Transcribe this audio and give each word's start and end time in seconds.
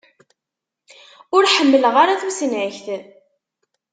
Ur 1.35 1.43
ḥemmleɣ 1.55 1.95
ara 2.03 2.19
tusnakt. 2.21 2.85